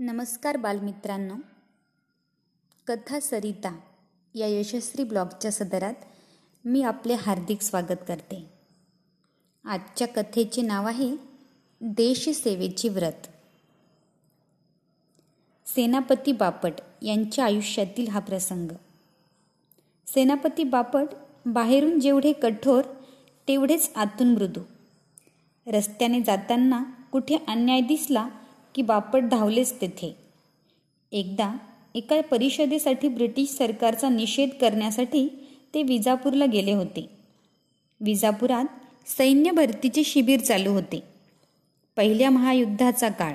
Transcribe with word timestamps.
नमस्कार 0.00 0.56
बालमित्रांनो. 0.56 1.34
कथा 2.86 3.20
सरिता 3.20 3.78
या 4.34 4.46
यशस्वी 4.46 5.04
ब्लॉगच्या 5.04 5.52
सदरात 5.52 5.94
मी 6.64 6.82
आपले 6.82 7.14
हार्दिक 7.14 7.62
स्वागत 7.62 8.04
करते. 8.08 8.50
आजच्या 9.64 10.08
कथेचे 10.08 10.62
नाव 10.62 10.86
आहे 10.86 11.16
देशसेवेची 11.80 12.88
व्रत. 12.88 13.26
सेनापती 15.66 16.32
बापट 16.32 16.72
यांच्या 17.02 17.44
आयुष्यातील 17.44 18.08
हा 18.08 18.20
प्रसंग. 18.20 18.68
सेनापती 20.06 20.64
बापट 20.64 21.06
बाहेरून 21.46 22.00
जेवढे 22.00 22.32
कठोर 22.32 22.84
तेवढेच 23.48 23.90
आतून 23.96 24.34
मृदू. 24.34 24.60
रस्त्याने 25.66 26.20
जाताना 26.20 26.84
कुठे 27.12 27.36
अन्याय 27.48 27.80
दिसला 27.80 28.28
की 28.78 28.82
बापट 28.82 29.22
धावलेच 29.22 29.80
तेथे. 29.80 30.16
एकदा 31.12 31.58
एका 31.94 32.20
परिषदेसाठी 32.20 33.08
ब्रिटिश 33.08 33.48
सरकारचा 33.48 34.08
निषेध 34.08 34.48
करण्यासाठी 34.60 35.28
ते 35.74 35.82
विजापूरला 35.82 36.46
गेले 36.46 36.72
होते. 36.72 37.10
विजापुरात 38.00 38.64
सैन्य 39.08 39.50
भरतीचे 39.50 40.04
शिबिर 40.04 40.40
चालू 40.40 40.70
होते. 40.70 41.02
पहिल्या 41.96 42.30
महायुद्धाचा 42.30 43.08
काळ. 43.08 43.32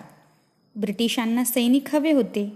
ब्रिटिशांना 0.76 1.44
सैनिक 1.44 1.96
हवे 1.96 2.12
होते 2.12 2.54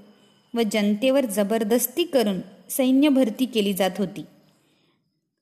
व 0.53 0.61
जनतेवर 0.71 1.25
जबरदस्ती 1.25 2.03
करून 2.03 2.39
सैन्य 2.69 3.09
भरती 3.09 3.45
केली 3.45 3.73
जात 3.73 3.91
होती. 3.97 4.25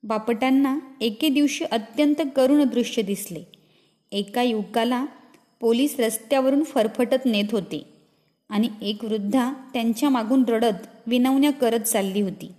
बापटांना 0.02 0.78
एके 1.00 1.28
दिवशी 1.28 1.64
अत्यंत 1.64 2.22
करुण 2.36 2.64
दृश्य 2.64 3.02
दिसले. 3.02 3.44
एका 4.12 4.42
युवकाला 4.42 5.06
पोलीस 5.60 6.00
रस्त्यावरून 6.00 6.62
फरफटत 6.62 7.26
नेत 7.26 7.44
होते 7.52 7.92
आणि 8.48 8.68
एक 8.82 9.04
वृद्धा 9.04 9.52
त्यांच्या 9.72 10.08
मागून 10.08 10.44
रडत 10.48 10.86
विनवण्या 11.06 11.52
करत 11.52 11.80
चालली 11.80 12.20
होती. 12.20 12.52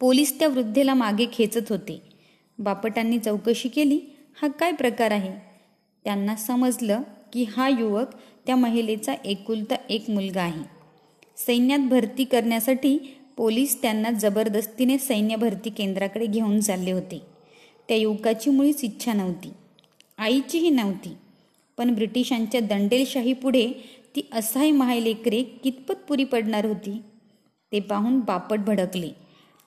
पोलीस 0.00 0.38
त्या 0.38 0.48
वृद्धेला 0.48 0.94
मागे 0.94 1.26
खेचत 1.32 1.72
होते. 1.72 2.02
बापटांनी 2.58 3.18
चौकशी 3.18 3.68
केली. 3.68 4.00
हा 4.42 4.48
काय 4.48 4.72
प्रकार 4.72 5.10
आहे? 5.10 5.32
त्यांना 6.04 6.36
समजलं 6.36 7.00
की 7.32 7.44
हा 7.44 7.68
युवक 7.68 8.06
त्या 8.46 8.56
महिलेचा 8.56 9.14
एकुलता 9.24 9.74
एक 9.90 10.10
मुलगा 10.10 10.42
आहे. 10.42 10.62
सैन्यात 11.36 11.78
भरती 11.78 12.24
करण्यासाठी 12.24 12.98
पोलीस 13.36 13.82
त्यांना 13.82 14.10
जबरदस्तीने 14.10 14.98
सैन्य 14.98 15.36
भरती 15.36 15.70
केंद्राकडे 15.70 16.26
घेऊन 16.26 16.60
चालले 16.60 16.92
होते. 16.92 17.22
त्या 17.88 17.96
युवकाची 17.96 18.50
मुळीच 18.50 18.84
इच्छा 18.84 19.12
नव्हती. 19.12 19.50
आईचीही 20.18 20.70
नव्हती. 20.70 21.14
पण 21.80 21.94
ब्रिटिशांच्या 21.94 22.60
दंडेलशाहीपुढे 22.60 23.66
ती 24.16 24.20
असहाय 24.32 24.70
मायलेकरे 24.70 25.42
कितपत 25.42 25.94
पुरी 26.08 26.24
पडणार 26.24 26.64
होती? 26.64 27.02
ते 27.72 27.80
पाहून 27.80 28.20
बापट 28.20 28.58
भडकले. 28.58 29.10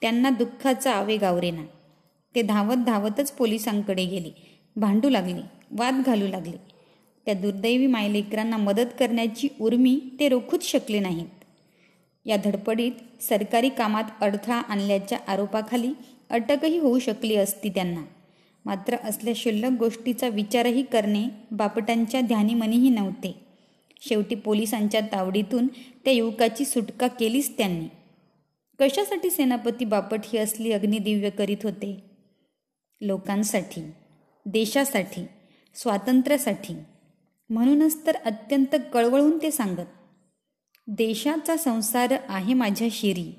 त्यांना 0.01 0.29
दुःखाचा 0.29 0.91
आवेग 0.91 1.23
आवरेना 1.23 1.61
ते 2.35 2.41
धावत 2.41 2.75
धावतच 2.75 3.31
पोलिसांकडे 3.31 4.05
गेले. 4.05 4.31
भांडू 4.75 5.09
लागले 5.09 5.41
वाद 5.71 6.01
घालू 6.05 6.27
लागले. 6.27 6.57
त्या 7.25 7.33
दुर्दैवी 7.33 7.87
मायलेकरांना 7.87 8.57
मदत 8.57 8.93
करण्याची 8.99 9.47
उर्मी 9.61 9.99
ते 10.19 10.29
रोखूच 10.29 10.63
शकले 10.63 10.99
नाहीत. 10.99 11.43
या 12.25 12.37
धडपडीत 12.37 13.23
सरकारी 13.23 13.69
कामात 13.69 14.03
अडथळा 14.21 14.55
आणल्याच्या 14.55 15.17
आरोपाखाली 15.27 15.93
अटकही 16.29 16.77
होऊ 16.77 16.99
शकली 16.99 17.35
असती 17.35 17.69
त्यांना. 17.69 18.01
मात्र 18.65 18.95
असल्या 19.03 19.33
क्षुल्लक 19.33 19.71
गोष्टीचा 19.79 20.27
विचारही 20.27 20.83
करणे 20.83 21.25
बापटांच्या 21.51 22.21
ध्यानीमनीही 22.21 22.89
नव्हते. 22.89 23.35
शेवटी 24.01 24.35
पोलिसांच्या 24.35 25.01
तावडीतून 25.01 25.67
त्या 26.05 26.13
युवकाची 26.13 26.65
सुटका 26.65 27.07
केलीच 27.07 27.57
त्यांनी. 27.57 27.85
कशासाठी 28.79 29.29
सेनापती 29.29 29.85
बापट 29.85 30.19
ही 30.23 30.39
असली 30.39 30.71
अग्निदिव्य 30.71 31.29
करीत 31.29 31.57
होते? 31.63 32.03
लोकांसाठी 33.01 33.81
देशासाठी 34.45 35.25
स्वातंत्र्यासाठी. 35.75 36.75
म्हणूनच 37.49 38.05
तर 38.07 38.15
अत्यंत 38.15 38.75
कळवळून 38.93 39.37
ते 39.41 39.51
सांगत 39.51 39.91
देशाचा 40.87 41.57
संसार 41.57 42.13
आहे 42.29 42.53
माझ्या 42.53 42.87
शिरी. 42.91 43.33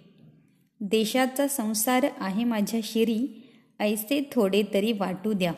देशाचा 0.81 1.49
संसार 1.49 2.07
आहे 2.19 2.45
माझ्या 2.45 2.81
शिरी 2.83 3.44
ऐसे 3.81 4.31
थोडे 4.33 4.62
तरी 4.75 4.93
वाटू 4.93 5.33
द्या. 5.33 5.53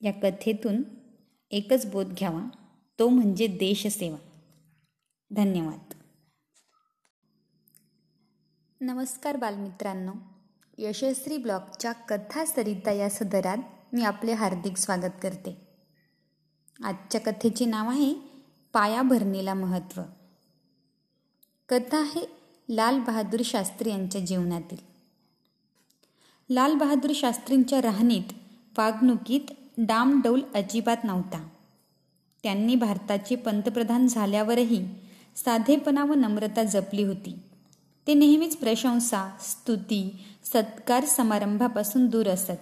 या 0.00 0.12
कथेतून 0.12 0.82
एकच 1.50 1.86
बोध 1.86 2.06
घ्यावा 2.06 2.48
तो 2.98 3.08
म्हणजे 3.08 3.46
देशसेवा. 3.46 4.16
धन्यवाद. 5.30 5.94
नमस्कार 8.80 9.36
बालमित्रांनो. 9.36 10.12
यशस्वी 10.78 11.36
ब्लॉगच्या 11.36 11.92
कथा 11.92 12.44
सरिता 12.44 12.92
या 12.92 13.10
सदरात 13.10 13.58
मी 13.92 14.04
आपले 14.04 14.32
हार्दिक 14.32 14.76
स्वागत 14.76 15.12
करते. 15.22 15.68
आजच्या 16.84 17.20
कथेचे 17.20 17.64
नाव 17.64 17.90
आहे 17.90 18.14
पाया 18.72 19.02
भरणीला 19.02 19.54
महत्त्व 19.54 20.02
कथा 21.68 22.00
आहे 22.00 22.26
लाल 22.68 22.98
बहादूर 22.98 23.40
शास्त्री 23.44 23.90
यांच्या 23.90 24.20
जीवनातील. 24.20 24.89
लालबहादूर 26.50 27.10
शास्त्रींच्या 27.14 27.82
राहणीत 27.82 28.32
वागणुकीत 28.78 29.52
डामडौल 29.78 30.40
अजिबात 30.54 30.96
नव्हता. 31.04 31.48
त्यांनी 32.42 32.74
भारताचे 32.74 33.36
पंतप्रधान 33.36 34.06
झाल्यावरही 34.06 34.88
साधेपणा 35.36 36.04
व 36.04 36.14
नम्रता 36.14 36.62
जपली 36.62 37.02
होती. 37.02 37.38
ते 38.06 38.14
नेहमीच 38.14 38.56
प्रशंसा 38.56 39.36
स्तुती 39.40 40.16
सत्कार 40.44 41.04
समारंभापासून 41.04 42.06
दूर 42.06 42.28
असत. 42.28 42.52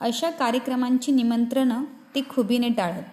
अशा 0.00 0.30
कार्यक्रमांची 0.30 1.12
निमंत्रणं 1.12 1.84
ते 2.14 2.20
खुबीने 2.30 2.68
टाळत. 2.68 3.04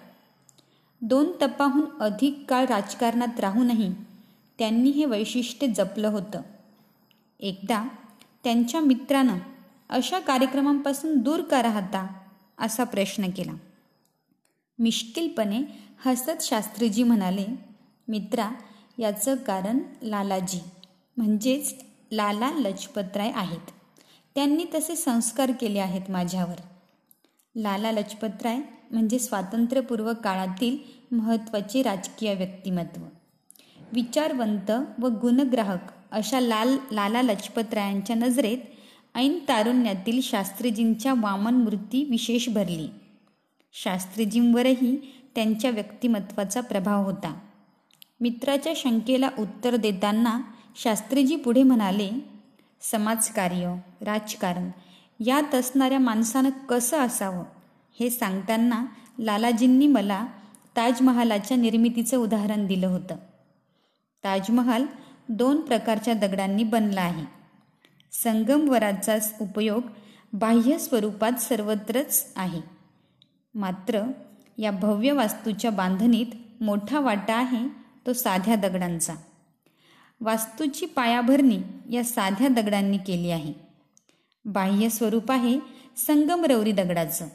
दोन 1.01 1.31
तपाहून 1.41 1.85
अधिक 2.00 2.46
काळ 2.50 2.66
राजकारणात 2.66 3.40
राहूनही 3.40 3.94
त्यांनी 4.59 4.90
हे 4.90 5.06
वैशिष्ट्य 5.06 5.67
जपलं 5.67 6.07
होतं. 6.07 6.41
एकदा 7.40 7.88
त्यांच्या 8.44 8.81
मित्रानं 8.81 9.38
अशा 9.89 10.19
कार्यक्रमांपासून 10.19 11.17
दूर 11.17 11.41
का 11.41 11.63
राहता 11.63 12.07
असा 12.57 12.83
प्रश्न 12.83 13.29
केला. 13.29 13.51
मिश्किलपणे 14.79 15.61
हसत 16.05 16.41
शास्त्रीजी 16.41 17.03
म्हणाले 17.03 17.45
मित्रा 18.07 18.49
याचं 18.97 19.35
कारण 19.35 19.79
लालाजी 20.01 20.59
म्हणजेच 21.17 21.73
लाला 22.11 22.51
लजपतराय 22.51 23.31
आहेत. 23.35 23.71
त्यांनी 24.35 24.65
तसे 24.75 24.95
संस्कार 24.95 25.51
केले 25.51 25.79
आहेत 25.79 26.11
माझ्यावर. 26.11 26.61
लाला 27.55 27.91
लजपतराय 27.91 28.59
म्हणजे 28.91 29.19
स्वातंत्र्यपूर्व 29.19 30.13
काळातील 30.23 30.77
महत्त्वाचे 31.15 31.81
राजकीय 31.81 32.33
व्यक्तिमत्व. 32.33 33.01
विचारवंत 33.93 34.71
व 34.99 35.07
गुणग्राहक 35.07 35.91
अशा 36.11 36.39
लाल 36.39 36.77
लाला 36.91 37.21
लजपतरायांच्या 37.21 38.15
नजरेत 38.15 38.57
ऐन 39.16 39.40
तारुण्यातील 39.47 40.22
शास्त्रीजींच्या 40.22 41.13
वामन 41.18 41.53
मूर्ती 41.53 42.03
विशेष 42.03 42.50
भरली. 42.50 42.88
शास्त्रीजींवरही 43.73 45.13
त्यांच्या 45.35 45.72
व्यक्तिमत्वाचा 45.72 46.62
प्रभाव 46.62 47.03
होता. 47.03 47.40
मित्राच्या 48.22 48.73
शंकेला 48.75 49.29
उत्तर 49.40 49.75
देताना 49.75 50.41
शास्त्रीजी 50.75 51.35
पुढे 51.35 51.63
म्हणाले 51.63 52.09
समाजकार्य 52.81 53.75
राजकारण 54.01 54.69
यात 55.19 55.56
असणाऱ्या 55.56 56.00
माणसानं 56.00 56.50
कसं 56.50 57.00
असावं? 57.00 57.44
हे 58.00 58.09
सांगताना 58.09 58.85
लालाजींनी 59.19 59.88
मला 59.88 60.25
ताजमहालाच्या 60.75 61.57
निर्मितीचं 61.57 62.17
उदाहरण 62.17 62.66
दिलं 62.66 62.87
होतं. 62.87 63.16
ताजमहाल 64.23 64.85
दोन 65.29 65.61
प्रकारच्या 65.61 66.14
दगडांनी 66.14 66.64
बनला 66.64 67.02
आहे. 67.02 67.36
संगमवराचा 68.11 69.17
उपयोग 69.41 69.83
बाह्य 70.33 70.77
स्वरूपात 70.77 71.31
सर्वत्रच 71.31 72.33
आहे. 72.35 72.61
मात्र 73.53 74.01
या 74.57 74.71
भव्य 74.71 75.11
वास्तूच्या 75.11 75.71
बांधणीत 75.71 76.25
मोठा 76.63 76.99
वाटा 76.99 77.35
आहे 77.35 77.67
तो 78.05 78.13
साध्या 78.13 78.55
दगडांचा. 78.55 79.15
वास्तूची 80.21 80.85
पायाभरणी 80.85 81.59
या 81.91 82.03
साध्या 82.03 82.47
दगडांनी 82.47 82.97
केली 82.97 83.31
आहे. 83.31 83.53
बाह्य 84.45 84.89
स्वरूप 84.89 85.31
आहे 85.31 85.59
संगमरवरी 85.97 86.71
दगडाचं. 86.71 87.27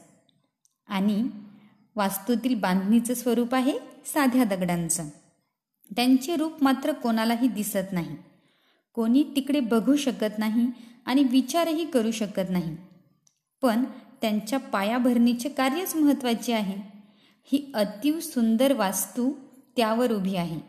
आणि 0.86 1.28
वास्तूतील 1.96 2.54
बांधणीचं 2.54 3.14
स्वरूप 3.14 3.54
आहे 3.54 3.78
साध्या 4.06 4.44
दगडांचं. 4.44 5.08
त्यांचे 5.96 6.36
रूप 6.36 6.64
मात्र 6.64 6.92
कोणालाही 6.92 7.48
दिसत 7.48 7.92
नाही. 7.92 8.16
कोणी 8.94 9.24
तिकडे 9.36 9.60
बघू 9.60 9.96
शकत 9.96 10.38
नाही 10.38 10.66
आणि 11.06 11.22
विचारही 11.22 11.84
करू 11.86 12.10
शकत 12.10 12.50
नाही. 12.50 12.76
पण 13.62 13.84
त्यांच्या 14.20 14.58
पायाभरणीचे 14.58 15.48
कार्यच 15.48 15.96
महत्त्वाचे 15.96 16.52
आहे. 16.52 17.02
ही 17.44 17.70
अतिव 17.74 18.20
सुंदर 18.20 18.72
वास्तू 18.72 19.32
त्यावर 19.76 20.12
उभी 20.12 20.36
आहे. 20.36 20.60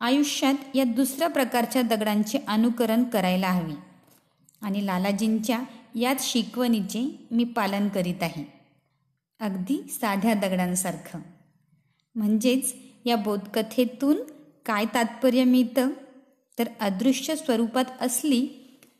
आयुष्यात 0.00 0.54
या 0.74 0.84
दुसऱ्या 0.84 1.28
प्रकारच्या 1.28 1.82
दगडांचे 1.82 2.38
अनुकरण 2.48 3.04
करायला 3.04 3.50
हवे. 3.50 3.74
आणि 4.62 4.86
लालाजींच्या 4.86 5.60
याच 5.94 6.32
शिकवणीचे 6.32 7.26
मी 7.30 7.44
पालन 7.44 7.88
करीत 7.88 8.22
आहे. 8.22 8.52
अगदी 9.40 9.82
साध्या 9.88 10.34
दगडांसारखं. 10.34 11.18
म्हणजेच 12.14 12.74
या 13.04 13.16
बोधकथेतून 13.16 14.16
काय 14.66 14.84
तात्पर्य 14.84 15.44
मिळतं? 15.44 15.90
तर 16.58 16.68
अदृश्य 16.80 17.36
स्वरूपात 17.36 17.84
असली 18.00 18.48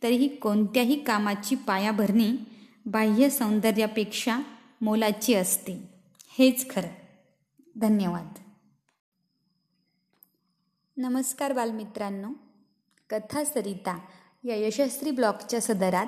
तरीही 0.02 0.28
कोणत्याही 0.28 1.04
कामाची 1.04 1.54
पायाभरणी 1.54 2.32
बाह्य 2.86 3.30
सौंदर्यापेक्षा 3.30 4.38
मोलाची 4.80 5.34
असते. 5.34 5.88
हेच 6.38 6.70
खरं. 6.70 6.88
धन्यवाद. 7.76 8.32
नमस्कार 10.96 11.52
बालमित्रांनो. 11.52 12.28
कथा 13.10 13.44
सरिता 13.44 13.98
या 14.44 14.56
यशस्वी 14.56 15.10
ब्लॉगच्या 15.10 15.60
सदरात 15.60 16.06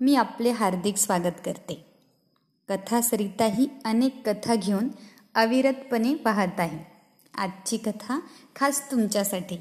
मी 0.00 0.14
आपले 0.14 0.50
हार्दिक 0.50 0.96
स्वागत 0.96 1.40
करते. 1.44 1.94
कथा 2.68 3.00
सरिता 3.00 3.44
ही 3.44 3.68
अनेक 3.84 4.28
कथा 4.28 4.54
घेऊन 4.54 4.88
अविरतपणे 5.34 6.14
पाहत 6.14 6.60
आहे. 6.60 6.84
आजची 7.34 7.76
कथा 7.76 8.20
खास 8.56 8.90
तुमच्यासाठी. 8.90 9.56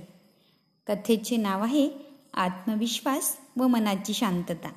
कथेचे 0.89 1.37
नाव 1.37 1.63
आहे 1.63 1.89
आत्मविश्वास 2.33 3.37
व 3.57 3.67
मनाची 3.67 4.13
शांतता. 4.13 4.71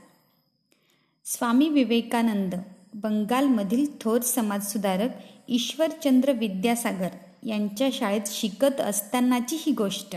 स्वामी 1.24 1.68
विवेकानंद 1.68 2.54
बंगालमधील 2.94 3.86
थोर 4.00 4.20
समाजसुधारक 4.20 5.10
ईश्वरचंद्र 5.48 6.32
विद्यासागर 6.32 7.08
यांच्या 7.46 7.88
शाळेत 7.92 8.20
शिकत 8.26 8.80
असतानाची 8.80 9.56
ही 9.60 9.72
गोष्ट. 9.72 10.16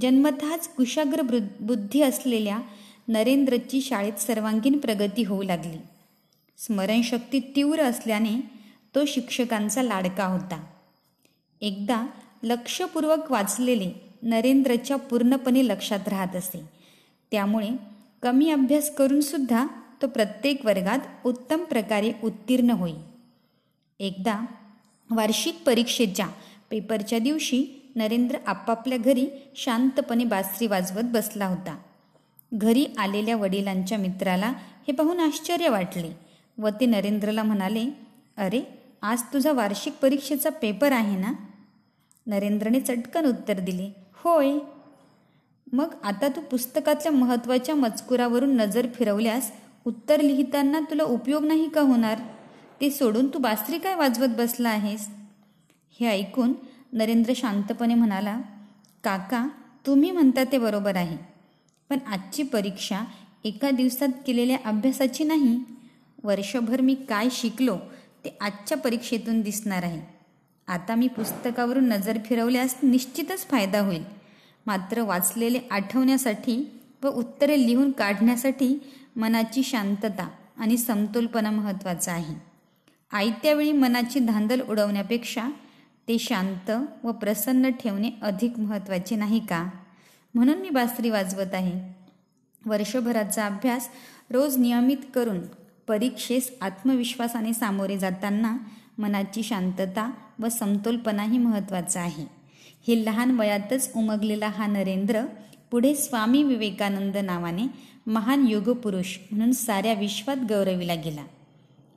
जन्मतःच 0.00 0.68
कुशाग्र 0.68 1.22
बुद्धी 1.60 2.02
असलेल्या 2.02 2.58
नरेंद्रची 3.08 3.80
शाळेत 3.80 4.12
सर्वांगीण 4.12 4.78
प्रगती 4.78 5.22
होऊ 5.22 5.42
लागली. 5.42 5.78
स्मरणशक्ती 6.58 7.40
तीव्र 7.56 7.82
असल्याने 7.82 8.40
तो 8.94 9.04
शिक्षकांचा 9.06 9.82
लाडका 9.82 10.26
होता. 10.26 10.64
एकदा 11.60 12.06
लक्षपूर्वक 12.42 13.32
वाचलेले 13.32 14.11
नरेंद्रच्या 14.22 14.96
पूर्णपणे 14.96 15.66
लक्षात 15.68 16.08
राहत 16.08 16.36
असे. 16.36 16.64
त्यामुळे 17.30 17.68
कमी 18.22 18.50
अभ्यास 18.50 18.94
करूनसुद्धा 18.94 19.66
तो 20.02 20.06
प्रत्येक 20.06 20.64
वर्गात 20.66 20.98
उत्तम 21.26 21.64
प्रकारे 21.64 22.12
उत्तीर्ण 22.24 22.70
होई 22.70 22.94
एकदा 24.00 24.40
वार्षिक 25.10 25.62
परीक्षेच्या 25.66 26.26
पेपरच्या 26.70 27.18
दिवशी 27.18 27.90
नरेंद्र 27.96 28.36
आपापल्या 28.46 28.98
घरी 28.98 29.26
शांतपणे 29.56 30.24
बासरी 30.24 30.66
वाजवत 30.66 31.02
बसला 31.04 31.46
होता. 31.46 31.78
घरी 32.54 32.86
आलेल्या 32.98 33.36
वडिलांच्या 33.36 33.98
मित्राला 33.98 34.48
हे 34.88 34.92
पाहून 34.92 35.20
आश्चर्य 35.20 35.68
वाटले 35.68 36.10
व 36.58 36.68
ते 36.68 36.86
नरेंद्रला 36.86 37.42
म्हणाले 37.42 37.84
अरे 38.36 38.62
आज 39.02 39.22
तुझा 39.22 39.52
वार्षिक 39.52 39.92
परीक्षेचा 40.02 40.50
पेपर 40.50 40.92
आहे 40.92 41.16
ना? 41.16 41.32
नरेंद्रने 42.26 42.80
चटकन 42.80 43.24
उत्तर 43.24 43.60
दिले 43.60 44.01
होय. 44.24 44.58
मग 45.72 45.94
आता 46.02 46.28
तू 46.28 46.40
पुस्तकातल्या 46.40 47.12
महत्त्वाच्या 47.12 47.74
मजकुरावरून 47.74 48.56
नजर 48.56 48.86
फिरवल्यास 48.94 49.52
उत्तर 49.84 50.20
लिहिताना 50.20 50.80
तुला 50.80 51.02
उपयोग 51.02 51.44
नाही 51.44 51.68
का 51.68 51.80
होणार? 51.80 52.18
ते 52.80 52.90
सोडून 52.90 53.28
तू 53.34 53.38
बासरी 53.38 53.78
काय 53.78 53.94
वाजवत 53.94 54.28
बसला 54.28 54.68
आहेस? 54.68 55.08
हे 56.00 56.06
ऐकून 56.06 56.52
नरेंद्र 56.92 57.32
शांतपणे 57.36 57.94
म्हणाला 57.94 58.40
काका 59.04 59.48
तुम्ही 59.86 60.10
म्हणता 60.10 60.44
ते 60.44 60.58
बरोबर 60.58 60.96
आहे. 60.96 61.16
पण 61.90 61.98
आजची 62.06 62.42
परीक्षा 62.42 63.00
एका 63.44 63.70
दिवसात 63.70 64.08
केलेल्या 64.26 64.56
अभ्यासाची 64.64 65.24
नाही. 65.24 65.58
वर्षभर 66.24 66.80
मी 66.80 66.94
काय 66.94 67.28
शिकलो 67.30 67.76
ते 68.24 68.36
आजच्या 68.40 68.78
परीक्षेतून 68.78 69.40
दिसणार 69.40 69.82
आहे. 69.82 70.21
आता 70.66 70.94
मी 70.94 71.08
पुस्तकावरून 71.08 71.88
नजर 71.88 72.18
फिरवल्यास 72.24 72.76
निश्चितच 72.82 73.46
फायदा 73.46 73.80
होईल. 73.80 74.04
मात्र 74.66 75.00
वाचलेले 75.00 75.60
आठवण्यासाठी 75.70 76.80
व 77.02 77.08
उत्तरे 77.08 77.66
लिहून 77.66 77.90
काढण्यासाठी 77.90 78.90
मनाची 79.16 79.62
शांतता 79.62 80.28
आणि 80.56 80.76
समतोलपणा 80.76 81.50
महत्त्वाचा 81.50 82.12
आहे. 82.12 82.34
आयत्या 83.12 83.54
वेळी 83.54 83.72
मनाची 83.72 84.18
धांदल 84.18 84.60
उडवण्यापेक्षा 84.60 85.48
ते 86.08 86.18
शांत 86.18 86.70
व 87.04 87.12
प्रसन्न 87.12 87.70
ठेवणे 87.70 88.10
अधिक 88.22 88.58
महत्त्वाचे 88.58 89.16
नाही 89.16 89.40
का? 89.40 89.66
म्हणून 90.34 90.58
मी 90.58 90.70
बासरी 90.70 91.10
वाजवत 91.10 91.54
आहे. 91.54 92.02
वर्षभराचा 92.66 93.46
अभ्यास 93.46 93.88
रोज 94.30 94.56
नियमित 94.56 94.96
करून 95.14 95.40
परीक्षेस 95.88 96.52
आत्मविश्वासाने 96.60 97.52
सामोरे 97.52 97.98
जाताना 97.98 98.56
मनाची 99.02 99.42
शांतता 99.42 100.10
व 100.38 100.48
समतोलपणाही 100.48 101.38
महत्त्वाचा 101.38 102.00
आहे. 102.00 102.26
हे 102.88 103.04
लहान 103.04 103.40
वयातच 103.40 103.90
उमगलेला 103.96 104.48
हा 104.48 104.66
नरेंद्र 104.66 105.22
पुढे 105.70 105.94
स्वामी 105.94 106.42
विवेकानंद 106.42 107.16
नावाने 107.16 107.66
महान 108.06 108.46
योगपुरुष 108.46 109.18
म्हणून 109.30 109.52
साऱ्या 109.52 109.94
विश्वात 109.94 110.36
गौरविला 110.48 110.94
गेला. 110.94 111.24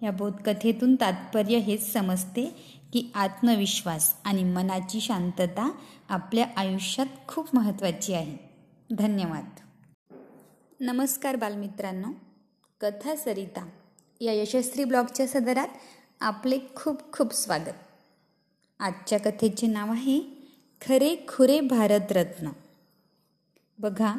या 0.03 0.11
बोधकथेतून 0.11 0.95
तात्पर्य 0.95 1.57
हेच 1.57 1.93
समजते 1.93 2.45
की 2.93 3.11
आत्मविश्वास 3.15 4.13
आणि 4.23 4.43
मनाची 4.43 5.01
शांतता 5.01 5.71
आपल्या 6.09 6.47
आयुष्यात 6.57 7.07
खूप 7.27 7.47
महत्त्वाची 7.53 8.13
आहे. 8.13 8.37
धन्यवाद. 8.95 9.45
नमस्कार 10.79 11.35
बालमित्रांनो. 11.35 12.07
कथा 12.81 13.15
सरिता 13.15 13.69
या 14.21 14.33
यशस्वी 14.33 14.83
ब्लॉगच्या 14.83 15.27
सदरात 15.27 15.67
आपले 16.21 16.59
खूप 16.75 17.11
खूप 17.11 17.33
स्वागत. 17.33 17.75
आजच्या 18.79 19.19
कथेचे 19.19 19.67
नाव 19.67 19.91
आहे 19.91 20.19
खरे 20.81 21.15
खुरे 21.27 21.59
भारतरत्न. 21.59 22.49
बघा 23.79 24.13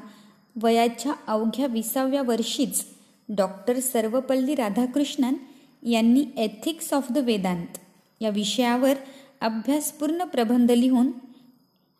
वयाच्या 0.56 1.12
अवघ्या 1.26 1.66
विसाव्या 1.66 2.22
वर्षीच 2.22 2.84
डॉक्टर 3.28 3.80
सर्वपल्ली 3.80 4.54
राधाकृष्णन 4.54 5.34
यांनी 5.82 6.24
एथिक्स 6.36 6.92
ऑफ 6.94 7.12
द 7.12 7.18
वेदांत 7.18 7.78
या 8.20 8.30
विषयावर 8.30 8.94
अभ्यासपूर्ण 9.40 10.24
प्रबंध 10.24 10.70
लिहून 10.70 11.10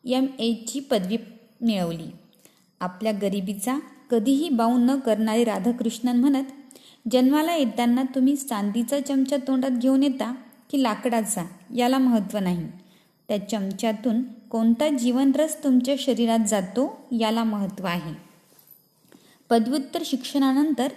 एम 0.04 0.26
एची 0.38 0.80
पदवी 0.80 1.16
मिळवली. 1.60 2.10
आपल्या 2.80 3.12
गरिबीचा 3.12 3.78
कधीही 4.10 4.48
बाऊ 4.48 4.78
न 4.78 4.98
करणारे 4.98 5.44
राधाकृष्णन 5.44 6.20
म्हणत 6.20 6.44
जन्माला 7.12 7.54
येताना 7.56 8.02
तुम्ही 8.02 8.36
चांदीचा 8.36 9.00
चमचा 9.00 9.36
तोंडात 9.36 9.70
घेऊन 9.70 10.02
येता 10.02 10.34
की 10.70 10.82
लाकडाचा 10.82 11.44
याला 11.76 11.98
महत्त्व 11.98 12.38
नाही. 12.38 12.66
त्या 13.28 13.48
चमच्यातून 13.48 14.22
कोणता 14.22 14.88
जीवनरस 14.88 15.64
तुमच्या 15.64 15.94
शरीरात 15.98 16.38
जातो 16.48 17.08
याला 17.20 17.44
महत्त्व 17.44 17.86
आहे. 17.86 18.14
पदव्युत्तर 19.50 20.02
शिक्षणानंतर 20.04 20.88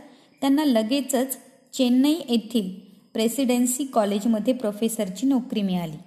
त्यांना 0.41 0.65
लगेचच 0.65 1.37
चेन्नई 1.73 2.15
येथील 2.29 2.79
प्रेसिडेन्सी 3.13 3.85
कॉलेजमध्ये 3.85 4.53
प्रोफेसरची 4.53 5.27
नोकरी 5.27 5.61
मिळाली. 5.61 5.97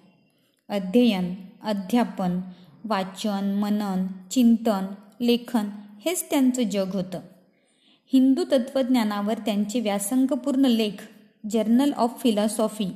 अध्ययन 0.68 1.34
अध्यापन 1.62 2.40
वाचन 2.84 3.58
मनन 3.62 4.06
चिंतन 4.30 4.86
लेखन 5.20 5.68
हेच 6.04 6.30
त्यांचं 6.30 6.62
जग 6.62 6.90
होतं. 6.92 7.20
हिंदू 8.12 8.44
तत्त्वज्ञानावर 8.44 9.38
त्यांचे 9.38 9.80
व्यासंगपूर्ण 9.80 10.66
लेख 10.66 11.02
journal 11.50 11.92
of 11.92 12.20
philosophy 12.22 12.90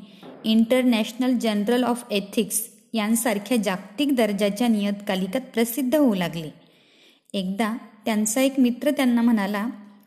international 0.44 1.38
journal 1.38 1.84
of 1.84 2.04
ethics 2.10 2.60
यांसारख्या 2.94 3.56
जागतिक 3.56 4.14
दर्जाच्या 4.14 4.68
नियतकालिकात 4.68 5.40
प्रसिद्ध 5.54 5.94
होऊ 5.94 6.14
लागले. 6.14 6.50
एकदा 7.32 7.76
त्यांचा 8.04 8.40
एक 8.40 8.60
मित्र 8.60 8.90
त्यांना 8.90 9.22
म्हणाला 9.22 9.66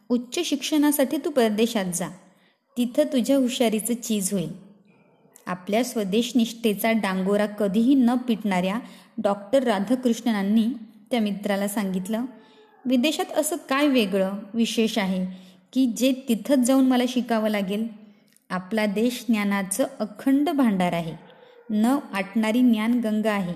उच्च 0.10 0.40
शिक्षणासाठी 0.46 1.18
तू 1.18 1.30
परदेशात 1.30 1.86
जा 1.94 2.10
तिथं 2.78 3.04
तुझ्या 3.04 3.38
हुशारीचं 3.38 3.94
चीज 3.94 4.34
होईल. 4.34 4.50
आपल्या 5.48 5.84
स्वदेश 5.84 6.32
निष्ठेचा 6.36 6.92
डांगोरा 6.92 7.46
कधीही 7.46 7.96
न 7.96 8.16
पिटणाऱ्या 8.28 8.80
डॉक्टर 9.24 9.64
राधाकृष्णनांनी 9.64 10.68
त्या 11.12 11.20
मित्राला 11.20 11.68
सांगितलं 11.68 12.26
विदेशात 12.86 13.38
असं 13.38 13.56
काय 13.56 13.88
वेगळं 13.88 14.34
विशेष 14.54 14.98
आहे 14.98 15.26
की 15.74 15.86
जे 15.86 16.14
तिथंच 16.30 16.68
जाऊन 16.68 16.86
मला 16.86 17.04
शिकावं 17.08 17.50
लागेल? 17.50 17.88
आपला 18.50 18.86
देश 18.86 19.26
ज्ञानाचं 19.30 19.88
अखंड 20.00 20.50
भांडार 20.50 20.94
आहे. 20.94 21.14
न 21.70 21.98
आटणारी 22.14 22.62
ज्ञानगंगा 22.62 23.32
आहे. 23.32 23.54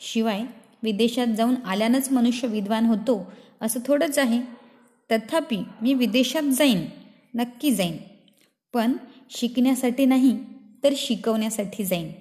शिवाय 0.00 0.42
विदेशात 0.82 1.26
जाऊन 1.26 1.54
आल्यानंच 1.64 2.12
मनुष्य 2.12 2.48
विद्वान 2.48 2.86
होतो 2.86 3.32
असं 3.60 3.80
थोडंच 3.86 4.18
आहे. 4.18 4.40
तथापि 5.10 5.56
मी 5.82 5.94
विदेशात 5.94 6.42
जाईन 6.42 6.84
नक्की 7.34 7.70
जाईन. 7.70 7.96
पण 8.72 8.92
शिकण्यासाठी 9.30 10.04
नाही 10.04 10.38
तर 10.84 10.92
शिकवण्यासाठी 10.96 11.84
जाईन. 11.84 12.12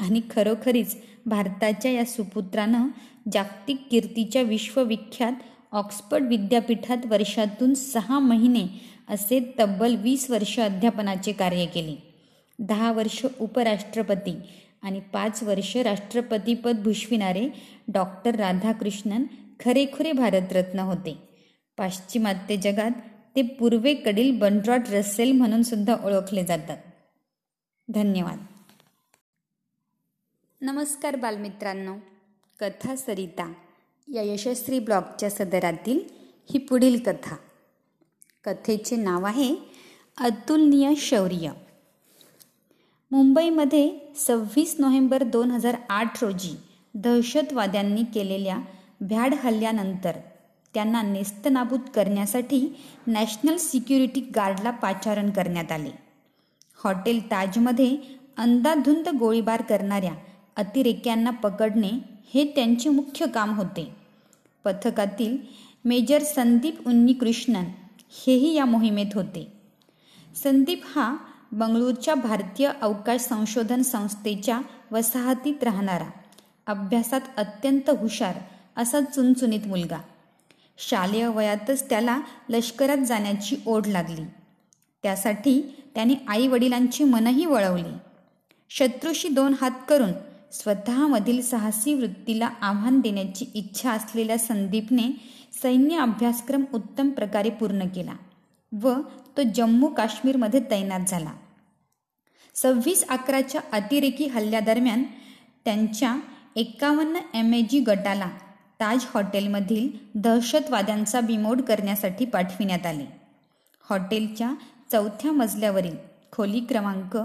आणि 0.00 0.20
खरोखरीच 0.30 0.96
भारताच्या 1.26 1.90
या 1.90 2.04
सुपुत्रानं 2.04 2.88
जागतिक 3.32 3.76
कीर्तीच्या 3.90 4.42
विश्वविख्यात 4.42 5.32
ऑक्सफर्ड 5.74 6.28
विद्यापीठात 6.28 6.96
वर्षातून 7.06 7.74
सहा 7.74 8.18
महिने 8.18 8.80
असे 9.08 9.54
तब्बल 9.58 9.96
वीस 9.96 10.30
वर्ष 10.30 10.60
अध्यापनाचे 10.60 11.32
कार्य 11.32 11.66
केले. 11.66 12.14
दहा 12.58 12.92
वर्ष 12.92 13.26
उपराष्ट्रपती 13.40 14.38
आणि 14.82 15.00
पाच 15.00 15.42
वर्ष 15.42 15.76
राष्ट्रपतीपद 15.76 16.82
भूषविणारे 16.82 17.48
डॉक्टर 17.88 18.34
राधाकृष्णन 18.34 19.24
खरेखुरे 19.64 20.12
भारतरत्न 20.12 20.78
होते. 20.78 21.28
पाश्चिमात्य 21.76 22.56
जगात 22.56 22.90
ते 23.36 23.42
पूर्वेकडील 23.42 24.38
बनरॉड 24.38 24.80
रसेल 24.88 25.32
म्हणून 25.32 25.62
सुद्धा 25.62 25.96
ओळखले 26.04 26.44
जातात. 26.44 26.78
धन्यवाद. 27.88 28.46
नमस्कार 30.60 31.16
बालमित्रांनो. 31.16 31.94
कथा 32.60 32.96
सरिता. 32.96 33.52
या 34.08 34.22
यशस्वी 34.22 34.78
ब्लॉगच्या 34.78 35.30
सदरातील 35.30 35.98
ही 36.50 36.58
पुढील 36.58 36.98
कथा. 37.06 37.36
कथेचे 38.44 38.96
नाव 38.96 39.24
आहे 39.24 39.54
अतुलनीय 40.18 40.94
शौर्य. 40.94 41.50
मुंबईमध्ये 43.10 43.98
सव्वीस 44.16 44.76
नोव्हेंबर 44.78 45.22
दोन 45.22 45.50
हजार 45.50 45.76
आठ 45.88 46.24
रोजी 46.24 46.56
दहशतवाद्यांनी 46.94 48.02
केलेल्या 48.14 48.58
भ्याड 49.00 49.34
हल्ल्यानंतर 49.34 50.12
त्यांना 50.74 51.02
नेस्तनाबूत 51.02 51.78
करण्यासाठी 51.94 52.76
नॅशनल 53.06 53.56
सिक्युरिटी 53.56 54.20
गार्डला 54.20 54.70
पाचारण 54.70 55.30
करण्यात 55.30 55.72
आले. 55.72 55.90
हॉटेल 56.84 57.30
ताजमध्ये 57.30 57.96
अंदाधुंद 58.36 59.08
गोळीबार 59.08 59.62
करणाऱ्या 59.62 60.14
अतिरेक्यांना 60.56 61.30
पकडणे 61.30 62.13
हे 62.34 62.44
त्यांचे 62.44 62.88
मुख्य 62.88 63.26
काम 63.26 63.54
होते. 63.54 63.96
पथकातील 64.64 65.38
मेजर 65.84 66.22
संदीप 66.22 66.88
उन्नीकृष्णन 66.88 67.64
हेही 68.26 68.54
या 68.54 68.64
मोहिमेत 68.64 69.06
होते. 69.14 69.52
संदीप 70.42 70.82
हा 70.84 71.16
बंगळूरच्या 71.52 72.14
भारतीय 72.14 72.70
अवकाश 72.82 73.20
संशोधन 73.20 73.82
संस्थेच्या 73.82 74.60
वसाहतीत 74.90 75.64
राहणारा. 75.64 76.06
अभ्यासात 76.66 77.20
अत्यंत 77.36 77.90
हुशार 77.90 78.34
असा 78.76 79.00
चुनचुनीत 79.00 79.66
मुलगा. 79.66 79.98
शालेय 80.78 81.26
वयातच 81.26 81.88
त्याला 81.88 82.20
लष्करात 82.48 82.98
जाण्याची 82.98 83.56
ओढ 83.66 83.86
लागली. 83.86 84.22
त्यासाठी 85.02 85.82
त्याने 85.94 86.14
आई 86.28 86.46
वडिलांची 86.46 87.04
मनही 87.04 87.46
वळवली. 87.46 87.94
शत्रूशी 88.70 89.28
दोन 89.28 89.54
हात 89.60 89.70
करून 89.88 90.12
स्वतःमधील 90.54 91.40
साहसी 91.42 91.94
वृत्तीला 91.94 92.48
आव्हान 92.60 93.00
देण्याची 93.00 93.46
इच्छा 93.54 93.90
असलेल्या 93.90 94.38
संदीपने 94.38 95.10
सैन्य 95.62 95.98
अभ्यासक्रम 95.98 96.64
उत्तम 96.74 97.10
प्रकारे 97.10 97.50
पूर्ण 97.50 97.86
केला 97.86 98.14
व 98.72 98.92
तो 99.36 99.42
जम्मू 99.54 99.86
काश्मीरमध्ये 99.86 100.60
तैनात 100.70 101.08
झाला. 101.08 101.32
सव्वीस 102.54 103.04
अकराच्या 103.08 103.60
अतिरेकी 103.72 104.26
हल्ल्यादरम्यान 104.26 105.02
त्यांच्या 105.64 106.16
एकावन्न 106.56 107.18
एम 107.34 107.52
ए 107.54 107.60
जी 107.62 107.80
गटाला 107.80 108.28
ताज 108.80 109.04
हॉटेलमधील 109.14 109.88
दहशतवाद्यांचा 110.14 111.20
बिमोड 111.20 111.60
करण्यासाठी 111.60 112.24
पाठविण्यात 112.24 112.86
आले. 112.86 113.04
हॉटेलच्या 113.90 114.54
चौथ्या 114.92 115.32
मजल्यावरील 115.32 115.96
खोली 116.32 116.60
क्रमांक 116.60 117.16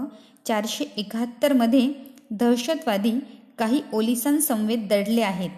चारशे 0.46 0.84
एकाहत्तरमध्ये 0.96 1.92
दहशतवादी 2.30 3.12
काही 3.58 3.82
ओलिसांसमवेत 3.92 4.78
दडले 4.78 5.20
आहेत. 5.20 5.50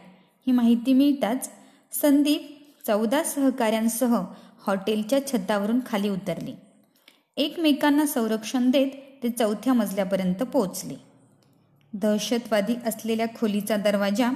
ही 0.47 0.53
माहिती 0.53 0.93
मिळताच 0.93 1.51
संदीप 1.93 2.59
चौदा 2.87 3.23
सहकाऱ्यांसह 3.23 4.25
हॉटेलच्या 4.67 5.27
छतावरून 5.27 5.81
खाली 5.87 6.09
उतरले. 6.09 6.55
एकमेकांना 7.37 8.07
संरक्षण 8.07 8.71
देत 8.71 8.89
ते 9.23 9.31
चौथ्या 9.31 9.73
मजल्यापर्यंत 9.73 10.43
पोहोचले. 10.43 10.95
दहशतवादी 11.93 12.75
असलेल्या 12.87 13.27
खोलीचा 13.27 13.77
दरवाजा 13.77 14.31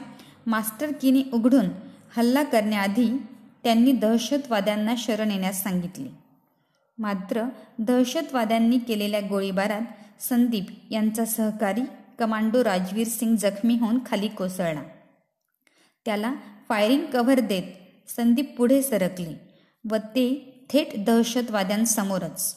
मास्टर 0.47 0.93
कीने 0.93 1.23
उघडून 1.33 1.67
हल्ला 2.17 2.43
करण्याआधी 2.43 3.09
त्यांनी 3.65 3.93
दहशतवाद्यांना 3.93 4.95
शरण 4.99 5.31
येण्यास 5.31 5.63
सांगितले. 5.63 6.09
मात्र 6.99 7.43
दहशतवाद्यांनी 7.79 8.79
केलेल्या 8.79 9.21
गोळीबारात 9.21 10.23
संदीप 10.23 10.67
यांचा 10.91 11.25
सहकारी 11.25 11.83
कमांडो 12.19 12.65
राजवीर 12.65 13.07
सिंग 13.07 13.37
जखमी 13.37 13.79
होऊन 13.79 13.99
खाली 14.07 14.29
कोसळला. 14.29 14.83
त्याला 16.05 16.35
फायरिंग 16.69 17.07
कव्हर 17.13 17.41
देत 17.41 17.63
संदीप 18.11 18.57
पुढे 18.57 18.83
सरकले 18.83 19.41
व 19.91 19.97
ते 19.97 20.53
थेट 20.71 21.05
दहशतवाद्यांसमोरच. 21.05 22.57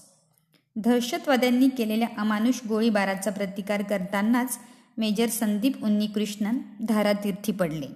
दहशतवाद्यांनी 0.76 1.70
केलेल्या 1.70 2.08
अमानुष 2.18 2.60
गोळीबाराचा 2.68 3.32
प्रतिकार 3.32 3.82
करतानाच 3.82 4.60
मेजर 4.98 5.28
संदीप 5.28 5.84
उन्नीकृष्णन 5.84 6.58
धारातीर्थी 6.88 7.52
पडले. 7.52 7.88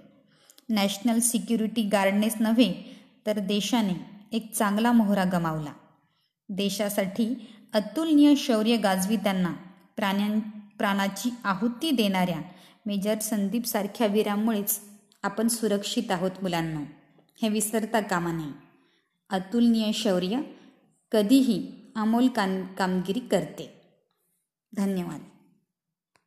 नॅशनल 0.68 1.18
सिक्युरिटी 1.18 1.82
गार्डनेच 1.82 2.34
नव्हे 2.40 3.00
तर 3.26 3.38
देशाने 3.38 3.94
एक 4.32 4.52
चांगला 4.52 4.92
मोहरा 4.92 5.24
गमावला. 5.24 5.72
देशासाठी 6.48 7.48
अतुलनीय 7.74 8.34
शौर्य 8.34 8.76
गाजवितांना 8.76 9.52
प्राण्यां 9.96 10.53
प्राणाची 10.78 11.30
आहुती 11.44 11.90
देणाऱ्या 11.90 12.40
मेजर 12.86 13.18
संदीपसारख्या 13.18 14.06
वीरांमुळेच 14.06 14.80
आपण 15.22 15.48
सुरक्षित 15.48 16.10
आहोत 16.10 16.30
मुलांना. 16.42 16.80
हे 17.42 17.48
विसरता 17.48 18.00
कामा 18.00 18.32
नये. 18.32 18.52
अतुलनीय 19.30 19.92
शौर्य 19.92 20.40
कधीही 21.12 21.72
अमोल 21.96 22.28
काम 22.28 22.64
कामगिरी 22.64 23.20
करते. 23.20 23.80
धन्यवाद. 24.76 25.20